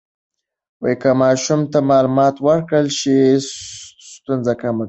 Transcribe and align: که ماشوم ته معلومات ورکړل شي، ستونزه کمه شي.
که 1.01 1.09
ماشوم 1.21 1.61
ته 1.71 1.79
معلومات 1.91 2.35
ورکړل 2.47 2.87
شي، 2.99 3.17
ستونزه 4.13 4.53
کمه 4.61 4.75
شي. 4.79 4.79